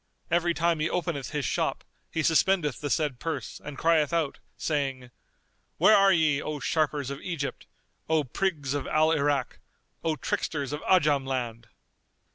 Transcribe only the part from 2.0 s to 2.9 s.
he suspendeth the